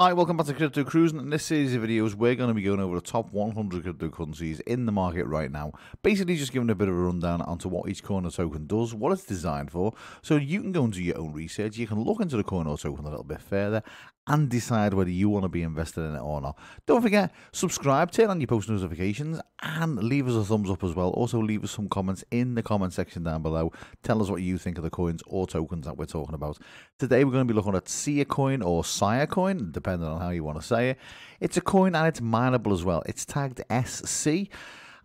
Hi, 0.00 0.12
welcome 0.12 0.36
back 0.36 0.46
to 0.46 0.54
Crypto 0.54 0.84
Cruising. 0.84 1.18
In 1.18 1.30
this 1.30 1.44
series 1.44 1.74
of 1.74 1.82
videos, 1.82 2.14
we're 2.14 2.36
going 2.36 2.50
to 2.50 2.54
be 2.54 2.62
going 2.62 2.78
over 2.78 2.94
the 2.94 3.00
top 3.00 3.32
100 3.32 3.82
cryptocurrencies 3.82 4.60
in 4.60 4.86
the 4.86 4.92
market 4.92 5.24
right 5.24 5.50
now. 5.50 5.72
Basically, 6.04 6.36
just 6.36 6.52
giving 6.52 6.70
a 6.70 6.76
bit 6.76 6.86
of 6.86 6.94
a 6.94 6.98
rundown 6.98 7.42
onto 7.42 7.68
what 7.68 7.88
each 7.88 8.04
coin 8.04 8.24
or 8.24 8.30
token 8.30 8.68
does, 8.68 8.94
what 8.94 9.10
it's 9.10 9.24
designed 9.24 9.72
for, 9.72 9.92
so 10.22 10.36
you 10.36 10.60
can 10.60 10.70
go 10.70 10.84
and 10.84 10.92
do 10.92 11.02
your 11.02 11.18
own 11.18 11.32
research. 11.32 11.78
You 11.78 11.88
can 11.88 12.00
look 12.00 12.20
into 12.20 12.36
the 12.36 12.44
coin 12.44 12.68
or 12.68 12.78
token 12.78 13.06
a 13.06 13.10
little 13.10 13.24
bit 13.24 13.42
further 13.42 13.82
and 14.28 14.48
decide 14.48 14.94
whether 14.94 15.10
you 15.10 15.28
want 15.28 15.44
to 15.44 15.48
be 15.48 15.62
invested 15.62 16.02
in 16.02 16.14
it 16.14 16.20
or 16.20 16.40
not. 16.40 16.56
Don't 16.86 17.02
forget, 17.02 17.32
subscribe, 17.50 18.12
turn 18.12 18.28
on 18.28 18.40
your 18.40 18.46
post 18.46 18.68
notifications, 18.68 19.40
and 19.60 20.02
leave 20.02 20.28
us 20.28 20.34
a 20.34 20.44
thumbs 20.44 20.70
up 20.70 20.84
as 20.84 20.94
well. 20.94 21.08
Also, 21.10 21.40
leave 21.40 21.64
us 21.64 21.70
some 21.70 21.88
comments 21.88 22.24
in 22.30 22.54
the 22.54 22.62
comment 22.62 22.92
section 22.92 23.24
down 23.24 23.42
below. 23.42 23.72
Tell 24.02 24.22
us 24.22 24.28
what 24.28 24.42
you 24.42 24.58
think 24.58 24.76
of 24.76 24.84
the 24.84 24.90
coins 24.90 25.22
or 25.26 25.46
tokens 25.46 25.86
that 25.86 25.96
we're 25.96 26.04
talking 26.04 26.34
about. 26.34 26.58
Today, 26.98 27.24
we're 27.24 27.32
going 27.32 27.48
to 27.48 27.52
be 27.52 27.56
looking 27.56 27.74
at 27.74 27.88
Sia 27.88 28.24
coin 28.26 28.62
or 28.62 28.84
Sia 28.84 29.26
coin, 29.26 29.72
on 29.94 30.20
how 30.20 30.30
you 30.30 30.44
want 30.44 30.60
to 30.60 30.66
say 30.66 30.90
it. 30.90 30.98
It's 31.40 31.56
a 31.56 31.60
coin 31.60 31.94
and 31.94 32.06
it's 32.06 32.20
mineable 32.20 32.72
as 32.72 32.84
well. 32.84 33.02
It's 33.06 33.24
tagged 33.24 33.62
SC. 33.84 34.48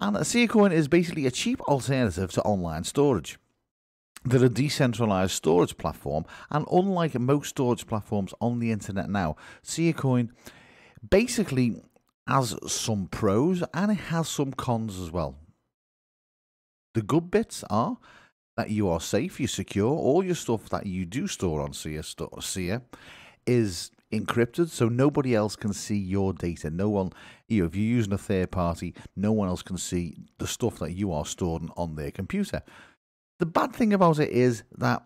And 0.00 0.16
a 0.16 0.24
Sia 0.24 0.46
coin 0.46 0.72
is 0.72 0.88
basically 0.88 1.26
a 1.26 1.30
cheap 1.30 1.60
alternative 1.62 2.32
to 2.32 2.42
online 2.42 2.84
storage. 2.84 3.38
They're 4.24 4.44
a 4.44 4.48
decentralized 4.48 5.32
storage 5.32 5.78
platform, 5.78 6.24
and 6.50 6.66
unlike 6.70 7.18
most 7.18 7.50
storage 7.50 7.86
platforms 7.86 8.34
on 8.40 8.58
the 8.58 8.72
internet 8.72 9.08
now, 9.08 9.36
Siacoin 9.64 10.30
basically 11.08 11.82
has 12.26 12.56
some 12.66 13.06
pros 13.06 13.62
and 13.72 13.92
it 13.92 13.94
has 13.94 14.28
some 14.28 14.52
cons 14.52 14.98
as 14.98 15.10
well. 15.10 15.36
The 16.94 17.02
good 17.02 17.30
bits 17.30 17.64
are 17.70 17.98
that 18.56 18.70
you 18.70 18.88
are 18.88 19.00
safe, 19.00 19.38
you're 19.38 19.48
secure, 19.48 19.90
all 19.90 20.24
your 20.24 20.34
stuff 20.34 20.68
that 20.70 20.86
you 20.86 21.06
do 21.06 21.26
store 21.28 21.60
on 21.60 21.72
Sia 21.72 22.82
is 23.48 23.90
encrypted 24.12 24.68
so 24.68 24.88
nobody 24.88 25.34
else 25.34 25.56
can 25.56 25.72
see 25.72 25.96
your 25.96 26.32
data 26.32 26.70
no 26.70 26.88
one 26.88 27.10
you 27.46 27.60
know, 27.60 27.66
if 27.66 27.74
you're 27.74 27.84
using 27.84 28.12
a 28.12 28.18
third 28.18 28.50
party 28.50 28.94
no 29.16 29.32
one 29.32 29.48
else 29.48 29.62
can 29.62 29.76
see 29.76 30.16
the 30.38 30.46
stuff 30.46 30.78
that 30.78 30.92
you 30.92 31.12
are 31.12 31.26
storing 31.26 31.70
on 31.76 31.94
their 31.94 32.10
computer 32.10 32.62
the 33.38 33.46
bad 33.46 33.74
thing 33.74 33.92
about 33.92 34.18
it 34.18 34.30
is 34.30 34.62
that 34.76 35.02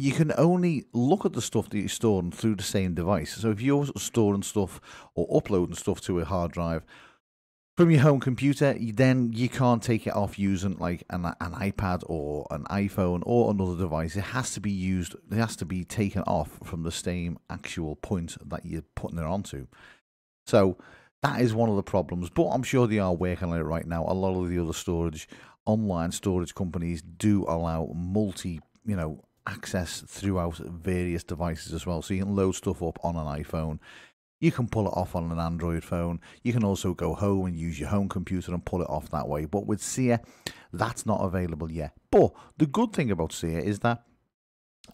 you 0.00 0.12
can 0.12 0.32
only 0.38 0.86
look 0.94 1.26
at 1.26 1.34
the 1.34 1.42
stuff 1.42 1.68
that 1.68 1.78
you're 1.78 1.88
storing 1.88 2.30
through 2.30 2.54
the 2.54 2.62
same 2.62 2.94
device. 2.94 3.34
So 3.34 3.50
if 3.50 3.60
you're 3.60 3.86
storing 3.98 4.42
stuff 4.42 4.80
or 5.14 5.28
uploading 5.36 5.74
stuff 5.74 6.00
to 6.02 6.20
a 6.20 6.24
hard 6.24 6.52
drive 6.52 6.84
from 7.80 7.90
your 7.90 8.02
home 8.02 8.20
computer, 8.20 8.76
then 8.78 9.32
you 9.32 9.48
can't 9.48 9.82
take 9.82 10.06
it 10.06 10.14
off 10.14 10.38
using 10.38 10.76
like 10.76 11.02
an, 11.08 11.24
an 11.24 11.52
iPad 11.52 12.02
or 12.04 12.46
an 12.50 12.64
iPhone 12.64 13.22
or 13.24 13.50
another 13.50 13.74
device. 13.74 14.14
It 14.16 14.20
has 14.20 14.52
to 14.52 14.60
be 14.60 14.70
used, 14.70 15.14
it 15.14 15.36
has 15.36 15.56
to 15.56 15.64
be 15.64 15.84
taken 15.84 16.20
off 16.24 16.58
from 16.62 16.82
the 16.82 16.92
same 16.92 17.38
actual 17.48 17.96
point 17.96 18.36
that 18.46 18.66
you're 18.66 18.84
putting 18.94 19.18
it 19.18 19.24
onto. 19.24 19.66
So 20.46 20.76
that 21.22 21.40
is 21.40 21.54
one 21.54 21.70
of 21.70 21.76
the 21.76 21.82
problems, 21.82 22.28
but 22.28 22.48
I'm 22.48 22.62
sure 22.62 22.86
they 22.86 22.98
are 22.98 23.14
working 23.14 23.50
on 23.50 23.58
it 23.58 23.62
right 23.62 23.86
now. 23.86 24.04
A 24.06 24.12
lot 24.12 24.38
of 24.38 24.50
the 24.50 24.58
other 24.58 24.74
storage, 24.74 25.26
online 25.64 26.12
storage 26.12 26.54
companies 26.54 27.00
do 27.00 27.46
allow 27.48 27.90
multi, 27.94 28.60
you 28.84 28.96
know, 28.96 29.24
access 29.46 30.02
throughout 30.06 30.58
various 30.58 31.24
devices 31.24 31.72
as 31.72 31.86
well. 31.86 32.02
So 32.02 32.12
you 32.12 32.24
can 32.24 32.36
load 32.36 32.56
stuff 32.56 32.82
up 32.82 32.98
on 33.02 33.16
an 33.16 33.42
iPhone. 33.42 33.78
You 34.40 34.50
can 34.50 34.68
pull 34.68 34.86
it 34.86 34.94
off 34.94 35.14
on 35.14 35.30
an 35.30 35.38
Android 35.38 35.84
phone. 35.84 36.18
You 36.42 36.52
can 36.52 36.64
also 36.64 36.94
go 36.94 37.14
home 37.14 37.46
and 37.46 37.56
use 37.56 37.78
your 37.78 37.90
home 37.90 38.08
computer 38.08 38.52
and 38.52 38.64
pull 38.64 38.80
it 38.80 38.88
off 38.88 39.10
that 39.10 39.28
way. 39.28 39.44
But 39.44 39.66
with 39.66 39.82
Sia, 39.82 40.20
that's 40.72 41.04
not 41.04 41.20
available 41.22 41.70
yet. 41.70 41.92
But 42.10 42.32
the 42.56 42.66
good 42.66 42.92
thing 42.92 43.10
about 43.10 43.32
Sia 43.32 43.60
is 43.60 43.80
that 43.80 44.02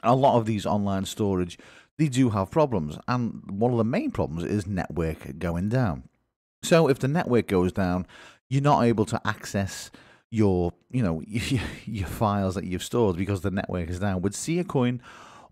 a 0.02 0.16
lot 0.16 0.36
of 0.36 0.46
these 0.46 0.66
online 0.66 1.04
storage, 1.04 1.58
they 1.96 2.08
do 2.08 2.30
have 2.30 2.50
problems. 2.50 2.98
And 3.06 3.42
one 3.48 3.70
of 3.70 3.78
the 3.78 3.84
main 3.84 4.10
problems 4.10 4.44
is 4.44 4.66
network 4.66 5.38
going 5.38 5.68
down. 5.68 6.08
So 6.62 6.88
if 6.88 6.98
the 6.98 7.08
network 7.08 7.46
goes 7.46 7.72
down, 7.72 8.06
you're 8.48 8.62
not 8.62 8.84
able 8.84 9.04
to 9.06 9.20
access 9.24 9.92
your, 10.30 10.72
you 10.90 11.02
know, 11.02 11.22
your 11.84 12.08
files 12.08 12.56
that 12.56 12.64
you've 12.64 12.82
stored 12.82 13.16
because 13.16 13.42
the 13.42 13.52
network 13.52 13.88
is 13.88 14.00
down. 14.00 14.22
With 14.22 14.34
Siacoin, 14.34 15.00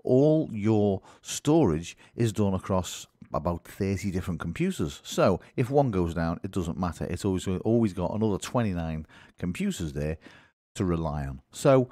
all 0.03 0.49
your 0.53 1.00
storage 1.22 1.97
is 2.15 2.33
done 2.33 2.54
across 2.54 3.06
about 3.34 3.65
30 3.65 4.11
different 4.11 4.41
computers. 4.41 5.00
So 5.03 5.41
if 5.56 5.71
one 5.71 5.91
goes 5.91 6.15
down, 6.15 6.41
it 6.43 6.50
doesn't 6.50 6.78
matter. 6.78 7.05
It's 7.05 7.25
always 7.25 7.47
always 7.47 7.93
got 7.93 8.15
another 8.15 8.39
29 8.39 9.06
computers 9.39 9.93
there 9.93 10.19
to 10.75 10.84
rely 10.84 11.27
on. 11.27 11.41
So 11.53 11.89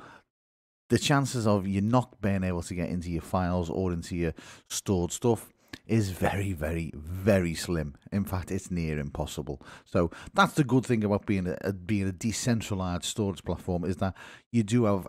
the 0.89 0.99
chances 0.99 1.47
of 1.47 1.67
you 1.67 1.81
not 1.81 2.21
being 2.21 2.45
able 2.45 2.63
to 2.63 2.75
get 2.75 2.91
into 2.91 3.11
your 3.11 3.23
files 3.23 3.71
or 3.71 3.93
into 3.93 4.17
your 4.17 4.35
stored 4.69 5.13
stuff 5.13 5.49
is 5.87 6.11
very, 6.11 6.53
very, 6.53 6.93
very 6.95 7.55
slim. 7.55 7.95
In 8.13 8.25
fact, 8.25 8.51
it's 8.51 8.71
near 8.71 8.99
impossible. 8.99 9.61
So 9.85 10.11
that's 10.35 10.55
the 10.55 10.65
good 10.65 10.85
thing 10.85 11.03
about 11.03 11.27
being 11.27 11.55
a, 11.63 11.73
being 11.73 12.09
a 12.09 12.13
decentralized 12.13 13.05
storage 13.05 13.43
platform 13.45 13.85
is 13.85 13.97
that 13.97 14.15
you 14.51 14.63
do 14.63 14.85
have 14.85 15.09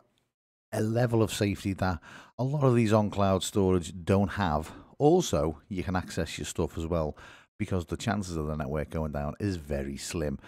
a 0.71 0.81
level 0.81 1.21
of 1.21 1.31
safety 1.31 1.73
that 1.73 1.99
a 2.39 2.43
lot 2.43 2.63
of 2.63 2.75
these 2.75 2.91
on 2.91 3.09
cloud 3.09 3.43
storage 3.43 3.93
don't 4.03 4.29
have. 4.29 4.71
Also, 5.03 5.59
you 5.67 5.83
can 5.83 5.97
access 5.97 6.37
your 6.37 6.45
stuff 6.45 6.77
as 6.77 6.87
well 6.87 7.17
because 7.59 7.85
the 7.87 7.97
chances 7.97 8.37
of 8.37 8.47
the 8.47 8.55
network 8.55 8.89
going 8.89 9.11
down 9.11 9.33
is 9.37 9.57
very 9.57 9.97
slim. 9.97 10.39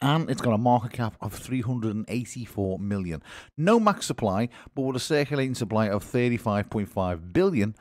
and 0.00 0.30
it's 0.30 0.40
got 0.40 0.52
a 0.52 0.58
market 0.58 0.92
cap 0.92 1.16
of 1.20 1.32
384 1.32 2.78
million. 2.78 3.22
No 3.56 3.80
max 3.80 4.06
supply, 4.06 4.48
but 4.74 4.82
with 4.82 4.96
a 4.96 5.00
circulating 5.00 5.54
supply 5.54 5.88
of 5.88 6.04
35.5 6.04 7.32
billion, 7.32 7.74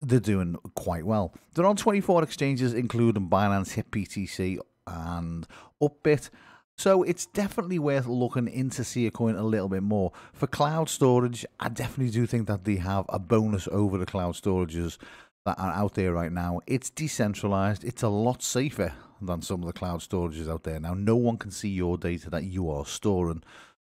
they're 0.00 0.20
doing 0.20 0.56
quite 0.74 1.06
well. 1.06 1.32
They're 1.54 1.66
on 1.66 1.76
24 1.76 2.22
exchanges, 2.22 2.74
including 2.74 3.28
Binance, 3.28 3.82
HitBTC, 3.82 4.58
and 4.86 5.46
Upbit. 5.80 6.30
So 6.76 7.02
it's 7.02 7.26
definitely 7.26 7.78
worth 7.78 8.06
looking 8.06 8.48
into 8.48 8.82
Siacoin 8.82 9.38
a 9.38 9.42
little 9.42 9.68
bit 9.68 9.82
more. 9.82 10.12
For 10.32 10.46
cloud 10.46 10.88
storage, 10.88 11.46
I 11.60 11.68
definitely 11.68 12.12
do 12.12 12.26
think 12.26 12.48
that 12.48 12.64
they 12.64 12.76
have 12.76 13.04
a 13.08 13.18
bonus 13.18 13.68
over 13.70 13.98
the 13.98 14.06
cloud 14.06 14.34
storages 14.34 14.98
that 15.44 15.58
are 15.58 15.72
out 15.72 15.94
there 15.94 16.12
right 16.12 16.32
now. 16.32 16.60
It's 16.66 16.90
decentralized, 16.90 17.84
it's 17.84 18.02
a 18.02 18.08
lot 18.08 18.42
safer 18.42 18.94
than 19.26 19.42
some 19.42 19.62
of 19.62 19.66
the 19.66 19.72
cloud 19.72 20.00
storages 20.00 20.48
out 20.48 20.64
there. 20.64 20.80
Now, 20.80 20.94
no 20.94 21.16
one 21.16 21.36
can 21.36 21.50
see 21.50 21.68
your 21.68 21.96
data 21.96 22.30
that 22.30 22.44
you 22.44 22.70
are 22.70 22.86
storing. 22.86 23.42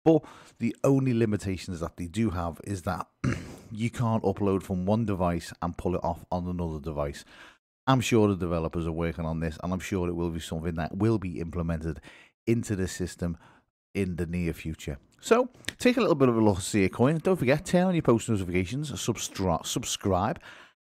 But 0.04 0.24
the 0.60 0.75
only 0.83 1.13
limitations 1.13 1.80
that 1.80 1.98
they 1.98 2.06
do 2.06 2.30
have 2.30 2.62
is 2.63 2.83
that 2.83 3.07
you 3.72 3.89
can't 3.89 4.24
upload 4.24 4.62
from 4.63 4.86
one 4.86 5.06
device 5.06 5.51
and 5.62 5.77
pull 5.77 5.95
it 5.95 6.04
off 6.04 6.25
on 6.31 6.48
another 6.48 6.80
device. 6.80 7.25
I'm 7.88 8.01
sure 8.01 8.27
the 8.27 8.36
developers 8.36 8.88
are 8.88 8.92
working 8.92 9.25
on 9.25 9.39
this, 9.39 9.57
and 9.63 9.74
I'm 9.74 9.80
sure 9.80 10.07
it 10.07 10.16
will 10.16 10.30
be 10.30 10.39
something 10.39 10.75
that 10.75 10.95
will 10.95 11.18
be 11.18 11.39
implemented 11.39 12.00
into 12.48 12.75
the 12.75 12.88
system 12.88 13.38
in 13.94 14.16
the 14.16 14.25
near 14.25 14.54
future. 14.54 14.98
So 15.19 15.50
take 15.80 15.98
a 15.98 16.01
little 16.01 16.16
bit 16.16 16.30
of 16.30 16.38
a 16.38 16.42
look 16.42 16.57
at 16.57 16.63
Siacoin. 16.63 17.21
Don't 17.21 17.38
forget, 17.38 17.66
turn 17.66 17.88
on 17.88 17.95
your 17.95 18.04
post 18.04 18.30
notifications, 18.30 19.00
subscribe, 19.00 20.39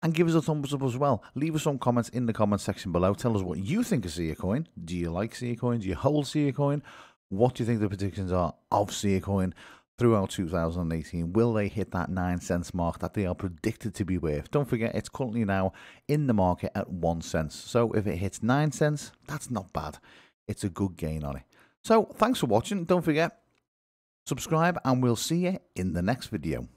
and 0.07 0.15
give 0.15 0.29
us 0.29 0.35
a 0.35 0.41
thumbs 0.41 0.73
up 0.73 0.85
as 0.85 0.97
well. 0.97 1.21
Leave 1.35 1.57
us 1.57 1.65
some 1.65 1.81
comments 1.81 2.11
in 2.11 2.27
the 2.27 2.33
comment 2.33 2.61
section 2.61 2.93
below. 2.93 3.13
Tell 3.13 3.37
us 3.37 3.43
what 3.43 3.59
you 3.59 3.83
think 3.83 4.05
of 4.05 4.13
Sia 4.13 4.37
Coin. 4.37 4.69
Do 4.85 4.97
you 4.97 5.11
like 5.11 5.35
Sia 5.35 5.57
Coin? 5.57 5.81
Do 5.81 5.89
you 5.89 5.97
hold 5.97 6.29
Sia 6.29 6.53
Coin? 6.53 6.85
What 7.29 7.57
do 7.57 7.65
you 7.65 7.67
think 7.67 7.81
the 7.81 7.89
predictions 7.89 8.31
are 8.31 8.55
of 8.71 8.95
Sia 8.95 9.21
Coin 9.21 9.53
throughout 9.99 10.31
2018? 10.31 11.33
Will 11.33 11.53
they 11.53 11.67
hit 11.67 11.91
that 11.91 12.09
9 12.09 12.41
cents 12.41 12.73
mark 12.73 13.01
that 13.01 13.15
they 13.15 13.27
are 13.27 13.35
predicted 13.35 13.97
to 13.97 14.05
be 14.05 14.17
worth? 14.17 14.49
Don't 14.53 14.69
forget, 14.69 14.95
it's 14.95 15.09
currently 15.09 15.45
now 15.45 15.73
in 16.07 16.29
the 16.29 16.35
market 16.35 16.71
at 16.77 16.89
1 16.89 17.21
cent. 17.23 17.53
So 17.53 17.91
if 17.91 18.07
it 18.07 18.19
hits 18.19 18.45
9 18.45 18.71
cents, 18.71 19.11
that's 19.27 19.51
not 19.51 19.73
bad. 19.73 19.99
It's 20.47 20.63
a 20.63 20.69
good 20.69 20.97
gain 20.97 21.25
on 21.25 21.35
it. 21.35 21.43
So 21.83 22.05
thanks 22.05 22.39
for 22.39 22.47
watching. 22.47 22.85
Don't 22.85 23.03
forget, 23.03 23.41
subscribe, 24.25 24.79
and 24.85 25.03
we'll 25.03 25.17
see 25.17 25.47
you 25.47 25.59
in 25.75 25.95
the 25.95 26.03
next 26.03 26.29
video. 26.29 26.69